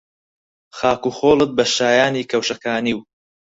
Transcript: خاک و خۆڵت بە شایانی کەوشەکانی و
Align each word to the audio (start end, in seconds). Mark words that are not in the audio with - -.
خاک 0.77 1.01
و 1.07 1.11
خۆڵت 1.17 1.51
بە 1.57 1.65
شایانی 1.75 2.27
کەوشەکانی 2.31 2.93
و 2.95 2.99